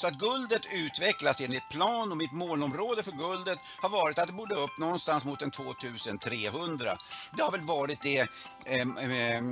[0.00, 4.32] Så att guldet utvecklas enligt plan och mitt målområde för guldet har varit att det
[4.32, 6.90] borde upp någonstans mot en 2300.
[7.36, 8.20] Det har väl varit det
[8.66, 9.42] eh, eh,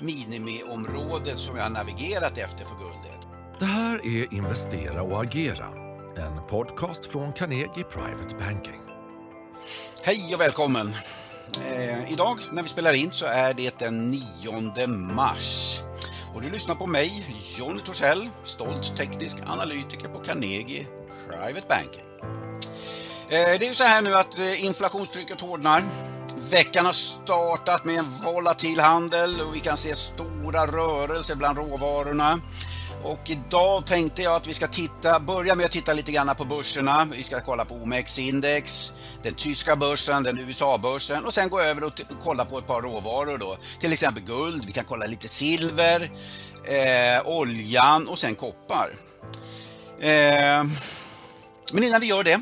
[0.00, 3.28] minimiområdet som jag har navigerat efter för guldet.
[3.58, 5.66] Det här är Investera och agera,
[6.16, 8.80] en podcast från Carnegie Private Banking.
[10.02, 10.94] Hej och välkommen!
[11.70, 15.80] Eh, idag när vi spelar in så är det den 9 mars.
[16.34, 17.26] Och du lyssnar på mig,
[17.58, 20.86] Jonny Torssell, stolt teknisk analytiker på Carnegie
[21.28, 22.04] Private Banking.
[23.28, 25.84] Eh, det är ju så här nu att eh, inflationstrycket hårdnar.
[26.50, 32.40] Veckan har startat med en volatil handel och vi kan se stora rörelser bland råvarorna.
[33.04, 36.44] Och idag tänkte jag att vi ska titta, börja med att titta lite grann på
[36.44, 37.08] börserna.
[37.12, 41.92] Vi ska kolla på OMX-index, den tyska börsen, den USA-börsen och sen gå över och
[42.20, 43.56] kolla på ett par råvaror då.
[43.80, 46.10] Till exempel guld, vi kan kolla lite silver,
[46.64, 48.90] eh, oljan och sen koppar.
[50.00, 50.64] Eh,
[51.72, 52.40] men innan vi gör det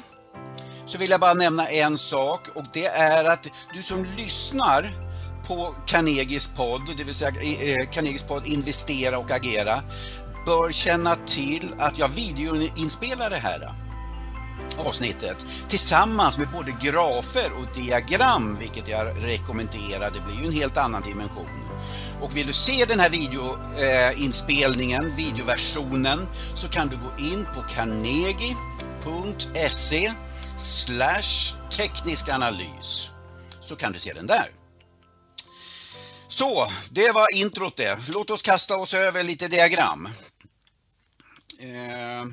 [0.87, 5.07] så vill jag bara nämna en sak och det är att du som lyssnar
[5.47, 9.83] på Carnegies podd, det vill säga eh, Carnegies podd Investera och agera,
[10.47, 13.73] bör känna till att jag videoinspelar det här
[14.79, 20.11] avsnittet tillsammans med både grafer och diagram, vilket jag rekommenderar.
[20.11, 21.67] Det blir ju en helt annan dimension.
[22.21, 27.63] Och vill du se den här videoinspelningen, eh, videoversionen, så kan du gå in på
[27.75, 28.53] carnegie.se
[30.59, 33.11] slash teknisk analys.
[33.61, 34.51] Så kan du se den där.
[36.29, 37.99] Så, det var introt det.
[38.09, 40.09] Låt oss kasta oss över lite diagram.
[41.59, 42.27] Eh,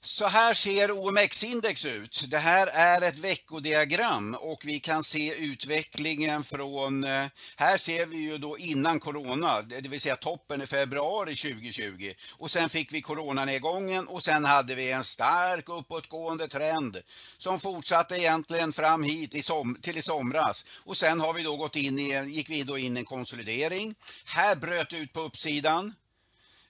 [0.00, 2.24] så här ser OMX-index ut.
[2.28, 8.16] Det här är ett veckodiagram och vi kan se utvecklingen från, eh, här ser vi
[8.16, 13.02] ju då innan corona, det vill säga toppen i februari 2020 och sen fick vi
[13.02, 16.98] coronanedgången och sen hade vi en stark uppåtgående trend
[17.38, 21.56] som fortsatte egentligen fram hit i som, till i somras och sen har vi då
[21.56, 23.94] gått in i, gick vi då in i en konsolidering.
[24.24, 25.94] Här bröt ut på uppsidan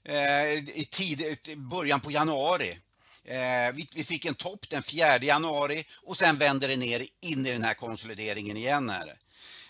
[0.05, 2.79] Eh, i tid, början på januari.
[3.25, 7.47] Eh, vi, vi, fick en topp den 4 januari och sen vände det ner in
[7.47, 8.91] i den här konsolideringen igen.
[8.91, 9.15] Här.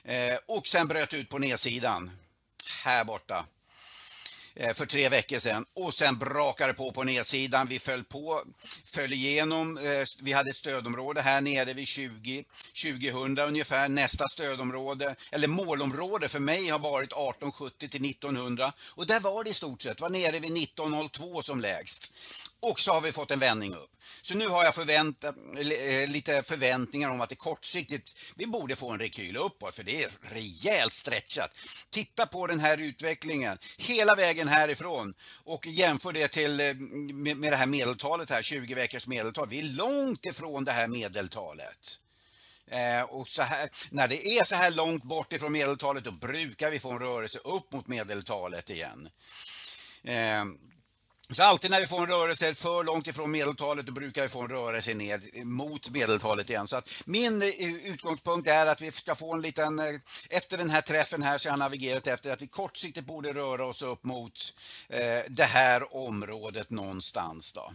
[0.05, 2.11] Eh, och sen bröt ut på nedsidan
[2.85, 3.47] här borta
[4.57, 7.67] Eh, för tre veckor sedan och sen brakade på på nedsidan.
[7.67, 8.43] Vi föll på,
[8.85, 9.79] föll igenom.
[9.79, 12.45] Eh, vi hade ett stödområde här nere vid 20,
[12.83, 13.89] 2000 ungefär.
[13.89, 19.51] Nästa stödområde, eller målområde för mig har varit 1870 till 1900 och där var det
[19.51, 22.14] i stort sett, var nere vid 1902 som lägst.
[22.61, 23.91] Och så har vi fått en vändning upp.
[24.23, 28.91] Så nu har jag förvänta, eh, lite förväntningar om att det kortsiktigt, vi borde få
[28.91, 31.51] en rekyl uppåt för det är rejält stretchat.
[31.91, 35.15] Titta på den här utvecklingen hela vägen härifrån
[35.45, 39.49] och jämför det till, eh, med, med det här medeltalet här, 20 veckors medeltal.
[39.49, 41.99] Vi är långt ifrån det här medeltalet.
[42.67, 46.71] Eh, och så här, när det är så här långt bort ifrån medeltalet då brukar
[46.71, 49.09] vi få en rörelse upp mot medeltalet igen.
[50.05, 50.45] Eh,
[51.35, 54.41] så alltid när vi får en rörelse för långt ifrån medeltalet då brukar vi få
[54.41, 56.69] en rörelse ner mot medeltalet igen.
[56.69, 59.95] Så att min eh, utgångspunkt är att vi ska få en liten, eh,
[60.31, 63.67] efter den här träffen här så har jag navigerat efter att vi kortsiktigt borde röra
[63.67, 64.55] oss upp mot
[64.89, 67.53] eh, det här området någonstans.
[67.53, 67.73] Då.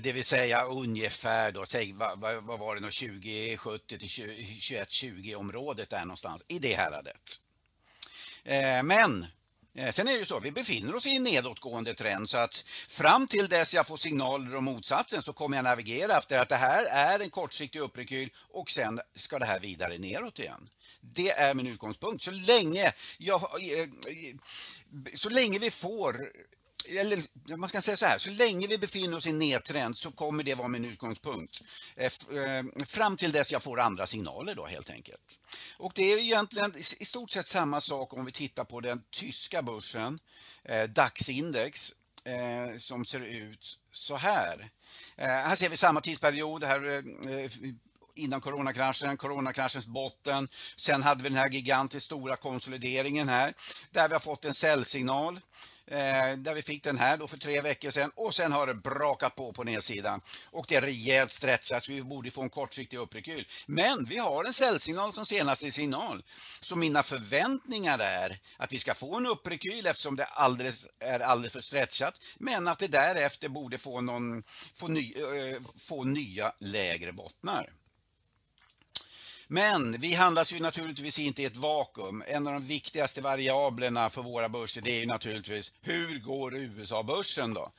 [0.00, 6.00] Det vill säga ungefär då, säg, vad, vad, var det, 2070 till 2120 området där
[6.00, 7.40] någonstans, i det häradet.
[8.84, 9.26] Men
[9.76, 12.64] Eh, sen är det ju så, vi befinner oss i en nedåtgående trend så att
[12.88, 16.56] fram till dess jag får signaler om motsatsen så kommer jag navigera efter att det
[16.56, 20.68] här är en kortsiktig upprekyl och sen ska det här vidare neråt igen.
[21.00, 22.22] Det är min utgångspunkt.
[22.22, 23.88] Så länge, jag, eh,
[25.14, 26.30] så länge vi får
[26.88, 30.10] eller man ska säga så här, så länge vi befinner oss i en nedtrend så
[30.10, 31.62] kommer det vara min utgångspunkt.
[31.96, 35.40] Eh, eh, fram till dess jag får andra signaler då helt enkelt.
[35.76, 39.62] Och det är egentligen i stort sett samma sak om vi tittar på den tyska
[39.62, 40.18] börsen,
[40.64, 41.92] eh, DAX-index,
[42.78, 44.70] som ser ut så här.
[45.16, 47.02] Här ser vi samma tidsperiod, här
[48.16, 50.48] innan coronakraschen, coronakraschens botten.
[50.76, 53.54] Sen hade vi den här gigantiskt stora konsolideringen här
[53.90, 55.40] där vi har fått en säljsignal
[55.86, 58.74] eh, där vi fick den här då för tre veckor sedan och sen har det
[58.74, 60.20] brakat på på nedsidan
[60.50, 63.46] och det är rejält stretchat så vi borde få en kortsiktig upprekyl.
[63.66, 66.22] Men vi har en säljsignal som senaste signal.
[66.60, 71.52] Så mina förväntningar är att vi ska få en upprekyl eftersom det alldeles, är alldeles
[71.52, 74.42] för stretchat men att det därefter borde få, någon,
[74.74, 77.70] få, ny, eh, få nya lägre bottnar.
[79.48, 82.22] Men vi handlas ju naturligtvis inte i ett vakuum.
[82.26, 87.54] En av de viktigaste variablerna för våra börser det är ju naturligtvis hur går USA-börsen
[87.54, 87.70] då?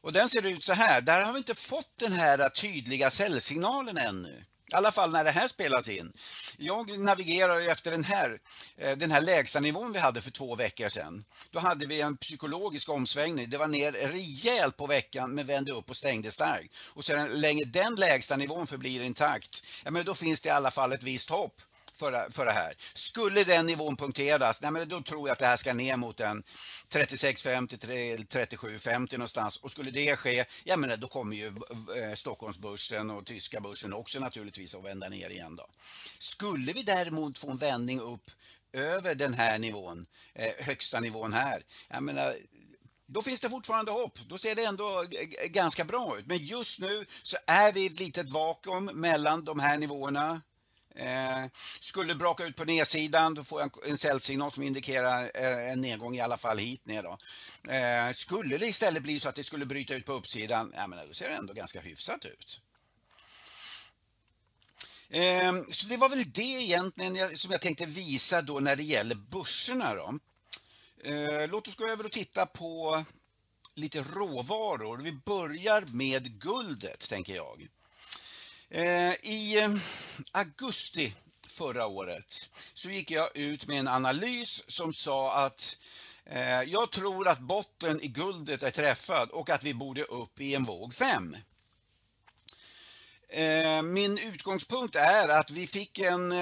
[0.00, 1.00] Och den ser ut så här.
[1.00, 4.44] Där har vi inte fått den här tydliga säljsignalen ännu.
[4.72, 6.12] I alla fall när det här spelas in.
[6.58, 8.38] Jag navigerar efter den här,
[8.76, 11.24] eh, den här lägsta nivån vi hade för två veckor sedan.
[11.50, 13.50] Då hade vi en psykologisk omsvängning.
[13.50, 16.74] Det var ner rejält på veckan men vände upp och stängde starkt.
[16.94, 20.70] Och så länge den lägsta nivån förblir intakt, ja, men då finns det i alla
[20.70, 21.60] fall ett visst hopp
[22.00, 22.74] för, för det här.
[22.94, 26.20] Skulle den nivån punkteras, nej men då tror jag att det här ska ner mot
[26.20, 26.42] en
[26.88, 29.56] 36,50 37,50 någonstans.
[29.56, 34.18] Och skulle det ske, ja men då kommer ju eh, Stockholmsbörsen och tyska börsen också
[34.18, 35.66] naturligtvis att vända ner igen då.
[36.18, 38.30] Skulle vi däremot få en vändning upp
[38.72, 42.36] över den här nivån, eh, högsta nivån här, jag menar,
[43.12, 44.18] då finns det fortfarande hopp.
[44.28, 45.04] Då ser det ändå
[45.46, 46.26] ganska bra ut.
[46.26, 50.40] Men just nu så är vi i ett litet vakuum mellan de här nivåerna.
[51.00, 51.44] Eh,
[51.80, 55.80] skulle braka ut på nedsidan då får jag en, en säljsignal som indikerar eh, en
[55.80, 57.02] nedgång i alla fall hit ner.
[57.02, 57.18] Då.
[57.72, 61.08] Eh, skulle det istället bli så att det skulle bryta ut på uppsidan, ja, men
[61.08, 62.60] då ser det ändå ganska hyfsat ut.
[65.08, 68.82] Eh, så det var väl det egentligen jag, som jag tänkte visa då när det
[68.82, 69.94] gäller börserna.
[69.94, 70.18] Då.
[71.04, 73.04] Eh, låt oss gå över och titta på
[73.74, 74.98] lite råvaror.
[74.98, 77.68] Vi börjar med guldet, tänker jag.
[78.72, 79.70] Eh, I eh,
[80.32, 81.14] augusti
[81.46, 85.78] förra året så gick jag ut med en analys som sa att
[86.24, 90.54] eh, jag tror att botten i guldet är träffad och att vi borde upp i
[90.54, 91.36] en våg 5.
[93.84, 96.32] Min utgångspunkt är att vi fick en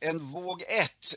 [0.00, 1.14] en våg 1.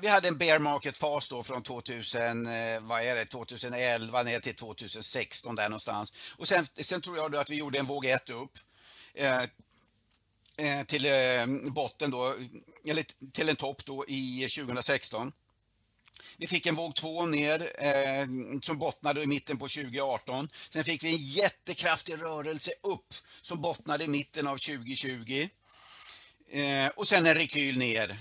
[0.00, 2.48] vi, hade en bear market fas då från 2000,
[2.80, 6.12] vad är det, 2011 ner till 2016 där någonstans.
[6.36, 8.58] Och sen, sen tror jag då att vi gjorde en våg 1 upp.
[9.16, 9.42] Eh,
[10.56, 12.34] eh, till eh, botten då,
[12.84, 15.32] eller till en topp då i 2016.
[16.36, 18.26] Vi fick en våg 2 ner eh,
[18.62, 20.48] som bottnade i mitten på 2018.
[20.68, 25.48] Sen fick vi en jättekraftig rörelse upp som bottnade i mitten av 2020.
[26.50, 28.18] Eh, och sen en rekyl ner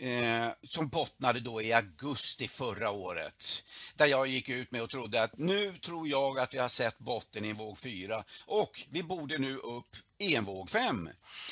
[0.00, 3.64] eh, som bottnade då i augusti förra året.
[3.94, 6.98] Där jag gick ut med och trodde att nu tror jag att vi har sett
[6.98, 11.08] botten i en våg 4 och vi borde nu upp i en våg 5.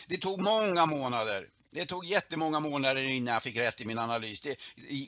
[0.09, 1.47] Det tog många månader.
[1.71, 4.41] Det tog jättemånga månader innan jag fick rätt i min analys.
[4.41, 4.57] Det,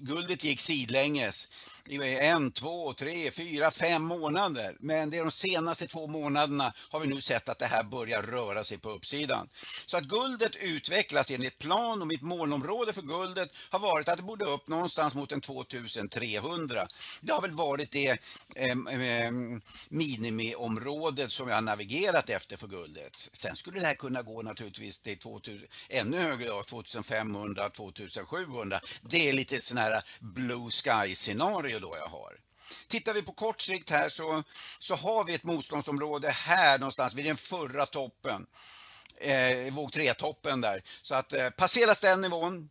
[0.00, 1.48] guldet gick sidlänges
[1.86, 4.76] i en, två, tre, fyra, fem månader.
[4.80, 8.22] Men det är de senaste två månaderna har vi nu sett att det här börjar
[8.22, 9.48] röra sig på uppsidan.
[9.86, 14.22] Så att guldet utvecklas enligt plan och mitt målområde för guldet har varit att det
[14.22, 16.86] borde upp någonstans mot en 2300.
[17.20, 18.18] Det har väl varit det
[18.56, 19.32] eh, eh,
[19.88, 23.28] minimiområdet som jag har navigerat efter för guldet.
[23.32, 28.80] Sen skulle det här kunna gå naturligtvis till 2000, ännu högre, 2500, 2700.
[29.02, 31.14] Det är lite sån här blue sky
[31.70, 32.36] scenario då jag har.
[32.88, 34.42] Tittar vi på kort sikt här så,
[34.78, 38.46] så har vi ett motståndsområde här någonstans vid den förra toppen.
[39.16, 40.82] Eh, våg 3-toppen där.
[41.02, 42.70] Så att eh, passeras den nivån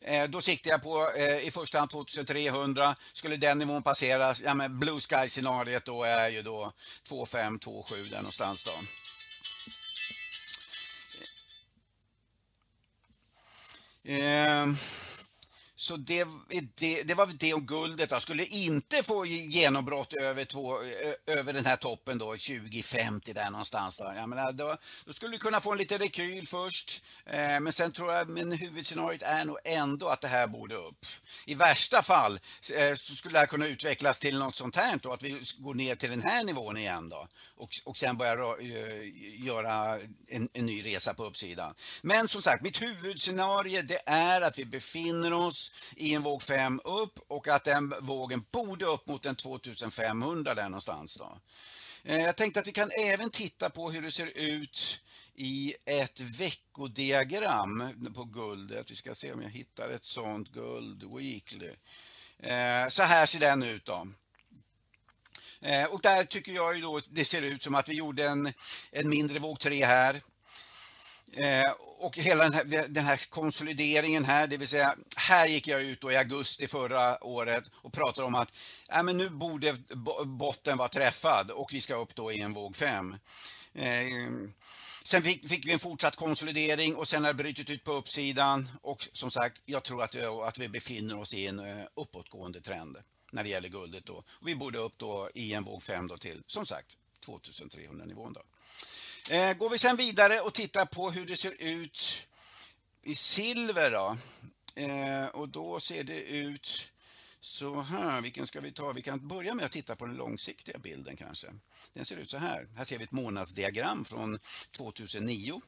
[0.00, 2.96] eh, då siktar jag på eh, i första hand 2300.
[3.12, 6.72] Skulle den nivån passeras, ja men blue sky scenariet då är ju då
[7.08, 8.72] 25, 27 där någonstans då.
[14.12, 14.66] Eh,
[15.80, 16.26] så det,
[16.74, 18.10] det, det, var det om guldet.
[18.10, 20.78] Jag skulle inte få genombrott över, två,
[21.26, 23.96] över den här toppen då, 2050 där någonstans.
[23.96, 24.12] Då.
[24.16, 27.02] Jag menar, då, då skulle du kunna få en liten rekyl först.
[27.26, 31.06] Eh, men sen tror jag, men huvudscenariot är nog ändå att det här borde upp.
[31.44, 35.12] I värsta fall eh, så skulle det här kunna utvecklas till något sånt här då,
[35.12, 37.28] att vi går ner till den här nivån igen då.
[37.56, 41.74] Och, och sen börjar rö, eh, göra en, en ny resa på uppsidan.
[42.02, 46.80] Men som sagt, mitt huvudscenario det är att vi befinner oss i en våg 5
[46.84, 51.16] upp och att den vågen borde upp mot en 2500 där någonstans.
[51.16, 51.38] Då.
[52.04, 55.00] Eh, jag tänkte att vi kan även titta på hur det ser ut
[55.34, 57.84] i ett veckodiagram
[58.14, 58.90] på guldet.
[58.90, 61.70] Vi ska se om jag hittar ett sånt guld weekly.
[62.38, 64.08] Eh, så här ser den ut då.
[65.60, 68.52] Eh, och där tycker jag ju då det ser ut som att vi gjorde en,
[68.92, 70.20] en mindre våg 3 här
[71.32, 75.82] Eh, och hela den här, den här, konsolideringen här, det vill säga här gick jag
[75.82, 78.52] ut då i augusti förra året och pratade om att
[78.88, 79.76] äh, men nu borde
[80.24, 83.16] botten vara träffad och vi ska upp då i en våg 5.
[83.74, 83.88] Eh,
[85.04, 88.70] sen fick, fick, vi en fortsatt konsolidering och sen har det brutit ut på uppsidan
[88.82, 92.96] och som sagt, jag tror att, att vi befinner oss i en eh, uppåtgående trend
[93.32, 94.24] när det gäller guldet då.
[94.28, 98.32] Och vi borde upp då i en våg 5 då till, som sagt, 2300 nivån
[98.32, 98.42] då.
[99.30, 102.26] Eh, går vi sen vidare och tittar på hur det ser ut
[103.02, 104.16] i silver då.
[104.82, 106.92] Eh, och då ser det ut
[107.40, 108.92] Så här, vilken ska vi ta?
[108.92, 111.46] Vi kan börja med att titta på den långsiktiga bilden kanske.
[111.92, 112.68] Den ser ut så här.
[112.76, 114.38] Här ser vi ett månadsdiagram från
[114.70, 115.60] 2009.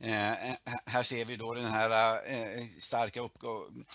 [0.00, 3.28] Eh, eh, här ser vi då den här eh, starka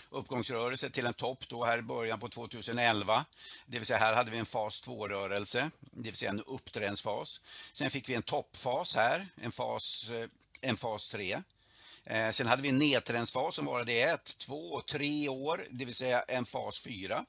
[0.10, 3.26] uppgångsrörelsen till en topp då här i början på 2011.
[3.66, 7.42] Det vill säga här hade vi en fas 2-rörelse, det vill säga en uppträdsfas.
[7.72, 10.12] Sen fick vi en toppfas här, en fas,
[10.62, 11.42] en fas 3.
[12.32, 15.96] Sen hade vi en nedtrendsfas som varade i ett, två och tre år, det vill
[15.96, 17.26] säga en fas 4.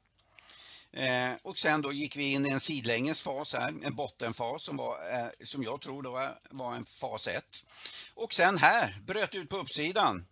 [0.92, 4.76] Eh, och sen då gick vi in i en sidlänges fas här, en bottenfas som,
[4.76, 6.11] var, eh, som jag tror då
[6.50, 7.66] var en fas 1.
[8.14, 10.26] Och sen här bröt ut på uppsidan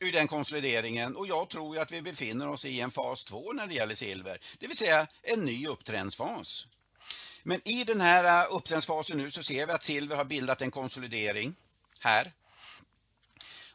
[0.00, 3.66] ur den konsolideringen och jag tror att vi befinner oss i en fas 2 när
[3.66, 6.66] det gäller silver, det vill säga en ny upptrendsfas.
[7.42, 10.70] Men i den här eh, upptrendsfasen nu så ser vi att silver har bildat en
[10.70, 11.54] konsolidering
[12.00, 12.32] här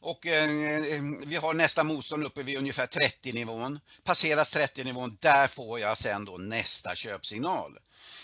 [0.04, 3.80] och eh, eh, vi har nästa motstånd uppe vid ungefär 30-nivån.
[4.04, 7.80] Passeras 30-nivån, där får jag sen då nästa köpsignal.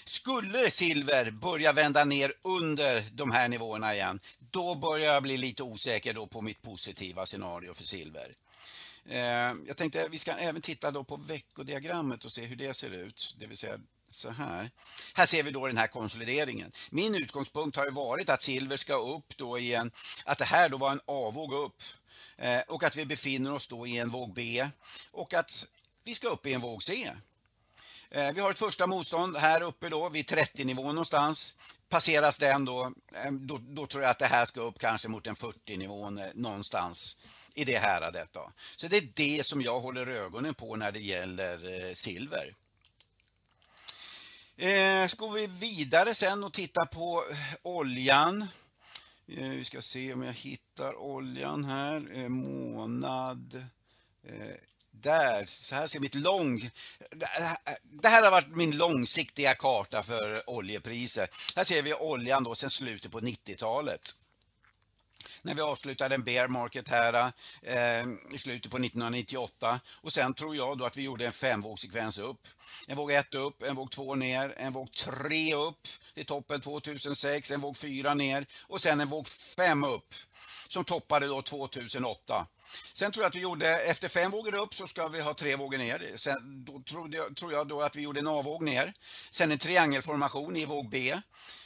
[0.05, 5.63] Skulle silver börja vända ner under de här nivåerna igen, då börjar jag bli lite
[5.63, 8.33] osäker då på mitt positiva scenario för silver.
[9.09, 12.73] Eh, jag tänkte att vi ska även titta då på veckodiagrammet och se hur det
[12.73, 13.79] ser ut, det vill säga
[14.11, 14.71] så här.
[15.13, 16.71] Här ser vi då den här konsolideringen.
[16.89, 19.91] Min utgångspunkt har ju varit att silver ska upp då i en,
[20.25, 21.83] att det här då var en avvåg upp
[22.37, 24.69] eh, och att vi befinner oss då i en våg B
[25.11, 25.67] och att
[26.03, 27.11] vi ska upp i en våg C.
[28.11, 31.55] Eh, vi har ett första motstånd här uppe då vid 30-nivån någonstans.
[31.89, 35.27] Passeras den då, eh, då, då, tror jag att det här ska upp kanske mot
[35.27, 37.17] en 40-nivån eh, någonstans
[37.53, 38.29] i det häradet.
[38.31, 38.51] Då.
[38.75, 42.55] Så det är det som jag håller ögonen på när det gäller eh, silver.
[44.61, 48.47] Eh, ska vi vidare sen och titta på eh, oljan.
[49.27, 52.07] Eh, vi ska se om jag hittar oljan här.
[52.13, 53.63] Eh, månad.
[54.23, 54.55] Eh,
[54.91, 56.69] där, så här ser mitt lång...
[57.83, 61.29] Det här har varit min långsiktiga karta för oljepriser.
[61.55, 64.15] Här ser vi oljan då sedan slutet på 90-talet
[65.41, 67.31] när vi avslutade en bear market här
[67.61, 69.79] eh, i slutet på 1998.
[70.01, 72.47] Och sen tror jag då att vi gjorde en femvågssekvens upp.
[72.87, 75.79] En våg 1 upp, en våg 2 ner, en våg 3 upp
[76.13, 80.13] till toppen 2006, en våg 4 ner och sen en våg 5 upp
[80.69, 82.47] som toppade då 2008.
[82.93, 85.55] Sen tror jag att vi gjorde, efter fem vågor upp så ska vi ha tre
[85.55, 86.11] vågor ner.
[86.15, 88.93] Sen då tror jag, tror jag då att vi gjorde en A-våg ner.
[89.31, 91.21] Sen en triangelformation i våg B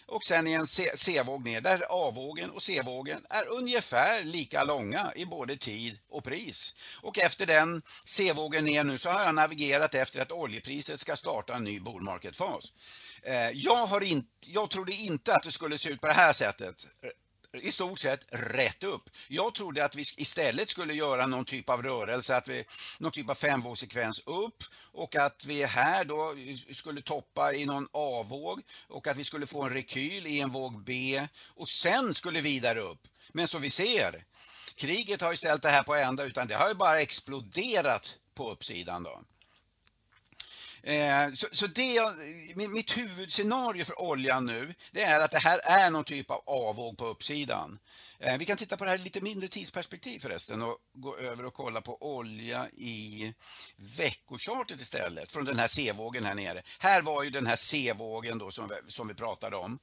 [0.05, 5.25] och sen i en C-våg ner där A-vågen och C-vågen är ungefär lika långa i
[5.25, 6.75] både tid och pris.
[7.01, 11.55] Och efter den C-vågen ner nu så har jag navigerat efter att oljepriset ska starta
[11.55, 12.73] en ny bull market-fas.
[13.21, 16.33] Eh, jag, har in, jag trodde inte att det skulle se ut på det här
[16.33, 16.85] sättet
[17.61, 19.09] i stort sett rätt upp.
[19.27, 22.65] Jag trodde att vi istället skulle göra någon typ av rörelse, att vi,
[22.99, 26.35] någon typ av femvågssekvens upp och att vi här då
[26.73, 30.83] skulle toppa i någon A-våg och att vi skulle få en rekyl i en våg
[30.83, 33.07] B och sen skulle vidare upp.
[33.29, 34.25] Men som vi ser,
[34.75, 38.51] kriget har ju ställt det här på ända utan det har ju bara exploderat på
[38.51, 39.21] uppsidan då.
[40.83, 42.01] Eh, så, så det,
[42.55, 46.97] mitt huvudscenario för oljan nu, det är att det här är någon typ av avvåg
[46.97, 47.79] på uppsidan.
[48.19, 51.45] Eh, vi kan titta på det här i lite mindre tidsperspektiv förresten och gå över
[51.45, 53.33] och kolla på olja i
[53.97, 56.61] veckochartet istället, från den här C-vågen här nere.
[56.79, 59.79] Här var ju den här C-vågen då som som vi pratade om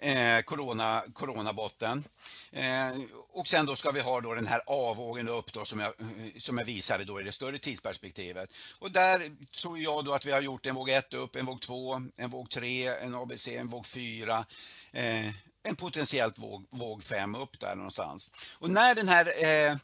[0.00, 2.04] eh, corona, coronabotten.
[2.52, 2.90] Eh,
[3.32, 5.92] och sen då ska vi ha då den här avvågen upp då som jag,
[6.38, 8.52] som jag visade då i det större tidsperspektivet.
[8.78, 11.60] Och där tror jag då att vi har gjort en våg 1 upp, en våg
[11.60, 14.44] 2, en våg 3, en ABC, en våg 4.
[14.92, 15.30] Eh,
[15.62, 18.30] en potentiellt våg, våg 5 upp där någonstans.
[18.58, 19.76] Och när den här eh,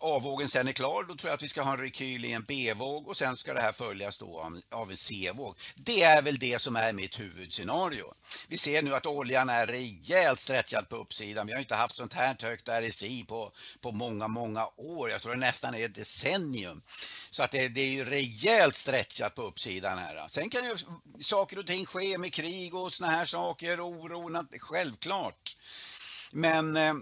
[0.00, 2.44] A-vågen sen är klar, då tror jag att vi ska ha en rekyl i en
[2.48, 5.54] B-våg och sen ska det här följas då av, en C-våg.
[5.74, 8.14] Det är väl det som är mitt huvudscenario.
[8.48, 11.46] Vi ser nu att oljan är rejält stretchad på uppsidan.
[11.46, 15.10] Vi har inte haft sånt här högt RSI på, på många, många år.
[15.10, 16.82] Jag tror det nästan är ett decennium.
[17.30, 20.28] Så att det, det är ju rejält stretchat på uppsidan här.
[20.28, 20.76] Sen kan ju
[21.20, 25.56] saker och ting ske med krig och såna här saker, oro, självklart.
[26.32, 26.94] Men Eh,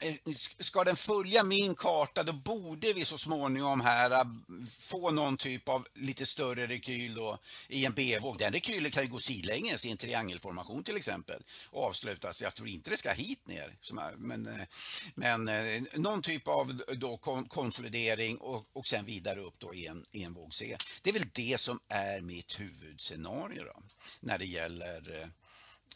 [0.00, 0.14] Eh,
[0.58, 4.24] ska den följa min karta då borde vi så småningom här eh,
[4.68, 8.38] få någon typ av lite större rekyl då i en B-våg.
[8.38, 12.42] Den rekylen kan ju gå sidlänges i en triangelformation till exempel och avslutas.
[12.42, 13.76] Jag tror inte det ska hit ner.
[14.18, 14.66] Men, eh,
[15.14, 15.50] men
[15.94, 17.16] någon typ av då
[17.48, 20.76] konsolidering och, och sen vidare upp då i en, i en våg C.
[21.02, 23.82] Det är väl det som är mitt huvudscenario då,
[24.20, 25.30] när det gäller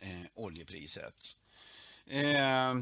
[0.01, 1.37] eh, oljepriset.
[2.07, 2.75] Eh,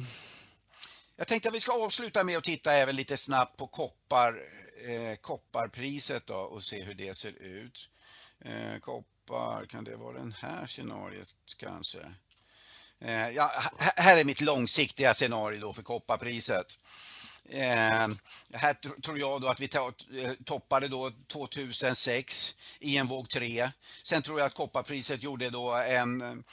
[1.16, 4.42] jag tänkte att vi ska avsluta med att titta även lite snabbt på koppar
[4.85, 7.88] eh, kopparpriset då och se hur det ser ut.
[8.40, 11.99] Eh, koppar, kan det vara den här scenariet kanske?
[13.00, 16.78] Eh, ja, här är mitt långsiktiga scenario då för kopparpriset.
[17.49, 18.09] Eh,
[18.52, 23.71] här tror jag då att vi eh, toppade då 2006 i en våg 3.
[24.02, 26.45] Sen tror jag att kopparpriset gjorde då en,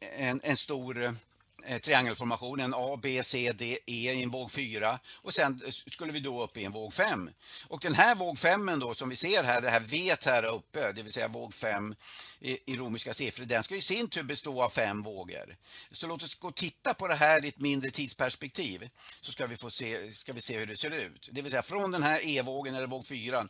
[0.00, 1.16] en, en stor
[1.64, 6.12] Eh, triangelformationen A, B, C, D, E i en våg 4 och sen eh, skulle
[6.12, 7.30] vi då upp i en våg 5.
[7.68, 10.92] Och den här våg 5 då som vi ser här, det här V här uppe,
[10.92, 11.94] det vill säga våg 5
[12.40, 15.56] i, i romerska siffror, den ska i sin tur bestå av fem vågor.
[15.92, 18.88] Så låt oss gå och titta på det här i ett mindre tidsperspektiv
[19.20, 21.28] så ska vi, få se, ska vi se hur det ser ut.
[21.32, 23.48] Det vill säga från den här E-vågen eller våg 4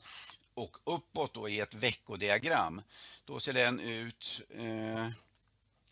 [0.54, 2.82] och uppåt då i ett veckodiagram.
[3.24, 5.08] Då ser den ut eh,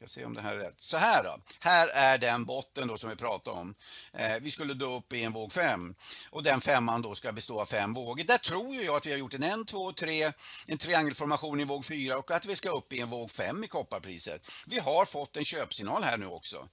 [0.00, 0.80] ska se om det här är rätt.
[0.80, 1.38] Så här då.
[1.58, 3.74] Här är den botten då som vi pratade om.
[4.12, 5.94] Eh, vi skulle då upp i en våg 5
[6.30, 8.24] och den femman då ska bestå av fem vågor.
[8.24, 10.32] Där tror jag att vi har gjort en 1, 2, 3,
[10.66, 13.68] en triangelformation i våg 4 och att vi ska upp i en våg 5 i
[13.68, 14.50] kopparpriset.
[14.66, 16.68] Vi har fått en köpsignal här nu också.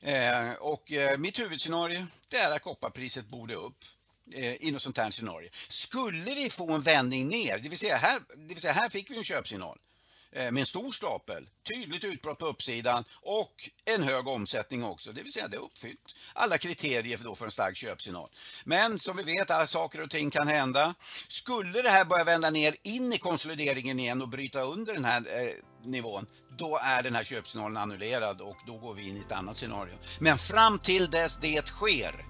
[0.00, 3.84] Eh, och eh, mitt huvudscenario det är att kopparpriset borde upp
[4.32, 5.48] eh, i något sånt här scenario.
[5.68, 9.10] Skulle vi få en vändning ner, det vill säga här, det vill säga här fick
[9.10, 9.91] vi en köpsignal Eh,
[10.34, 15.12] Eh, med en stor stapel, tydligt utbrott på uppsidan och en hög omsättning också.
[15.12, 18.28] Det vill säga det är uppfyllt alla kriterier för, då för en stark köpsignal.
[18.64, 20.94] Men som vi vet, alla saker och ting kan hända.
[21.28, 25.20] Skulle det här börja vända ner in i konsolideringen igen och bryta under den här
[25.20, 25.52] eh,
[25.84, 26.26] nivån,
[26.58, 29.94] då är den här köpsignalen annullerad och då går vi in i ett annat scenario.
[30.18, 32.26] Men fram till dess det sker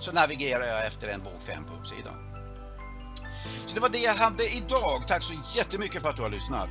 [0.00, 2.28] så navigerar jag efter en våg 5 på uppsidan.
[3.66, 5.08] Så det var det jag hade idag.
[5.08, 6.70] Tack så jättemycket för att du har lyssnat.